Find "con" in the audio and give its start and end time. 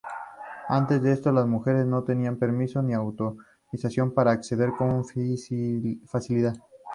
4.75-5.05